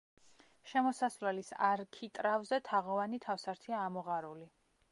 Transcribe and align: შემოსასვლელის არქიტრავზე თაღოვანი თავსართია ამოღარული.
შემოსასვლელის 0.69 1.51
არქიტრავზე 1.67 2.59
თაღოვანი 2.69 3.21
თავსართია 3.27 3.83
ამოღარული. 3.91 4.49